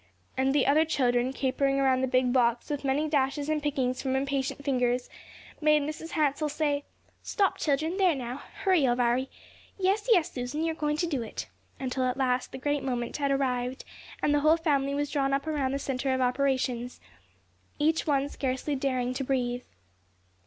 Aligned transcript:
And 0.35 0.55
the 0.55 0.65
other 0.65 0.83
children, 0.83 1.31
capering 1.31 1.79
around 1.79 2.01
the 2.01 2.07
big 2.07 2.33
box, 2.33 2.71
with 2.71 2.83
many 2.83 3.07
dashes 3.07 3.49
and 3.49 3.61
pickings 3.61 4.01
from 4.01 4.15
impatient 4.15 4.65
fingers, 4.65 5.11
made 5.61 5.83
Mrs. 5.83 6.13
Hansell 6.13 6.49
say, 6.49 6.85
"Stop, 7.21 7.59
children; 7.59 7.97
there 7.97 8.15
now, 8.15 8.37
hurry, 8.63 8.81
Elviry. 8.83 9.29
Yes, 9.77 10.07
yes, 10.11 10.31
Susan, 10.31 10.63
you're 10.63 10.73
going 10.73 10.97
to 10.97 11.05
do 11.05 11.21
it," 11.21 11.45
until 11.79 12.05
at 12.05 12.17
last 12.17 12.51
the 12.51 12.57
great 12.57 12.81
moment 12.81 13.17
had 13.17 13.29
arrived, 13.29 13.85
and 14.23 14.33
the 14.33 14.39
whole 14.39 14.57
family 14.57 14.95
was 14.95 15.11
drawn 15.11 15.33
up 15.33 15.45
around 15.45 15.71
the 15.71 15.77
centre 15.77 16.11
of 16.11 16.19
operations, 16.19 16.99
each 17.77 18.07
one 18.07 18.27
scarcely 18.27 18.73
daring 18.75 19.13
to 19.13 19.23
breathe. 19.23 19.65